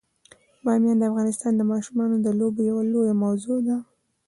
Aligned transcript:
بامیان 0.63 0.97
د 0.99 1.03
افغانستان 1.11 1.51
د 1.55 1.61
ماشومانو 1.71 2.15
د 2.21 2.27
لوبو 2.39 2.61
یوه 2.69 2.83
لویه 2.93 3.15
موضوع 3.23 3.57
ده. 3.67 3.77